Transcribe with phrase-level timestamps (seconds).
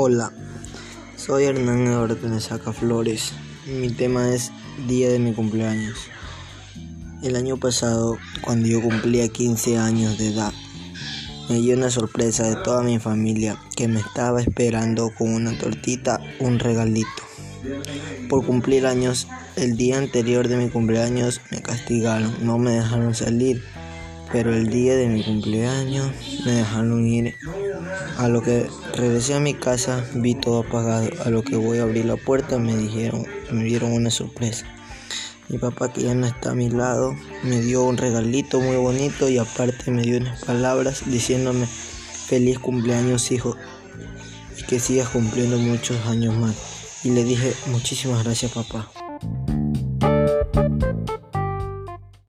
[0.00, 0.32] Hola,
[1.16, 3.32] soy Hernán Eduardo Tenesaca Flores.
[3.66, 4.52] Mi tema es
[4.86, 5.98] Día de mi cumpleaños.
[7.20, 10.52] El año pasado, cuando yo cumplía 15 años de edad,
[11.48, 16.20] me dio una sorpresa de toda mi familia que me estaba esperando con una tortita,
[16.38, 17.24] un regalito.
[18.28, 19.26] Por cumplir años,
[19.56, 23.64] el día anterior de mi cumpleaños me castigaron, no me dejaron salir,
[24.32, 26.10] pero el día de mi cumpleaños
[26.44, 27.34] me dejaron ir
[28.18, 31.08] a lo que regresé a mi casa vi todo apagado.
[31.24, 34.66] A lo que voy a abrir la puerta me dijeron, me dieron una sorpresa.
[35.48, 39.30] Mi papá que ya no está a mi lado me dio un regalito muy bonito
[39.30, 43.56] y aparte me dio unas palabras diciéndome feliz cumpleaños hijo
[44.58, 46.54] y que sigas cumpliendo muchos años más.
[47.02, 49.07] Y le dije muchísimas gracias papá.